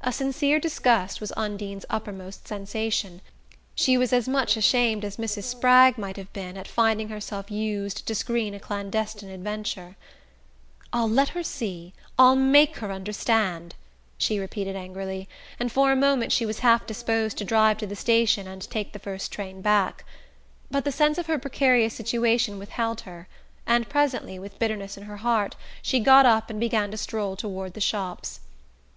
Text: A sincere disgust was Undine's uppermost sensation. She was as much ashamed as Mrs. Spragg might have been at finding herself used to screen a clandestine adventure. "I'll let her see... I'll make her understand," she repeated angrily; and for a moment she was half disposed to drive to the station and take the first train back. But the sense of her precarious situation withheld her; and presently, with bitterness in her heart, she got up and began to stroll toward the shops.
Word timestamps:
A 0.00 0.10
sincere 0.10 0.58
disgust 0.58 1.20
was 1.20 1.30
Undine's 1.36 1.86
uppermost 1.88 2.48
sensation. 2.48 3.20
She 3.76 3.96
was 3.96 4.12
as 4.12 4.28
much 4.28 4.56
ashamed 4.56 5.04
as 5.04 5.16
Mrs. 5.16 5.44
Spragg 5.44 5.96
might 5.96 6.16
have 6.16 6.32
been 6.32 6.56
at 6.56 6.66
finding 6.66 7.08
herself 7.08 7.52
used 7.52 8.04
to 8.04 8.14
screen 8.16 8.52
a 8.54 8.58
clandestine 8.58 9.30
adventure. 9.30 9.94
"I'll 10.92 11.08
let 11.08 11.28
her 11.28 11.44
see... 11.44 11.92
I'll 12.18 12.34
make 12.34 12.78
her 12.78 12.90
understand," 12.90 13.76
she 14.18 14.40
repeated 14.40 14.74
angrily; 14.74 15.28
and 15.60 15.70
for 15.70 15.92
a 15.92 15.94
moment 15.94 16.32
she 16.32 16.44
was 16.44 16.58
half 16.58 16.84
disposed 16.84 17.38
to 17.38 17.44
drive 17.44 17.78
to 17.78 17.86
the 17.86 17.94
station 17.94 18.48
and 18.48 18.60
take 18.68 18.92
the 18.92 18.98
first 18.98 19.30
train 19.30 19.60
back. 19.62 20.04
But 20.68 20.82
the 20.84 20.90
sense 20.90 21.16
of 21.16 21.28
her 21.28 21.38
precarious 21.38 21.94
situation 21.94 22.58
withheld 22.58 23.02
her; 23.02 23.28
and 23.68 23.88
presently, 23.88 24.36
with 24.36 24.58
bitterness 24.58 24.96
in 24.96 25.04
her 25.04 25.18
heart, 25.18 25.54
she 25.80 26.00
got 26.00 26.26
up 26.26 26.50
and 26.50 26.58
began 26.58 26.90
to 26.90 26.96
stroll 26.96 27.36
toward 27.36 27.74
the 27.74 27.80
shops. 27.80 28.40